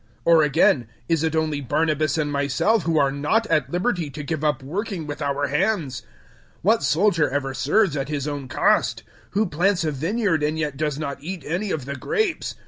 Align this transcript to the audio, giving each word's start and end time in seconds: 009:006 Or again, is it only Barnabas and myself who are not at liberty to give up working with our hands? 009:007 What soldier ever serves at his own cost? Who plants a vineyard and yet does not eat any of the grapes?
009:006 0.01 0.07
Or 0.33 0.41
again, 0.41 0.87
is 1.07 1.21
it 1.23 1.35
only 1.35 1.61
Barnabas 1.61 2.17
and 2.17 2.31
myself 2.31 2.85
who 2.85 2.97
are 2.97 3.11
not 3.11 3.45
at 3.51 3.69
liberty 3.69 4.09
to 4.09 4.23
give 4.23 4.43
up 4.43 4.63
working 4.63 5.05
with 5.05 5.21
our 5.21 5.45
hands? 5.49 6.01
009:007 6.01 6.05
What 6.63 6.81
soldier 6.81 7.29
ever 7.29 7.53
serves 7.53 7.95
at 7.95 8.09
his 8.09 8.27
own 8.27 8.47
cost? 8.47 9.03
Who 9.37 9.45
plants 9.45 9.83
a 9.83 9.91
vineyard 9.91 10.41
and 10.41 10.57
yet 10.57 10.75
does 10.75 10.97
not 10.97 11.19
eat 11.21 11.43
any 11.45 11.69
of 11.69 11.85
the 11.85 11.95
grapes? 11.95 12.55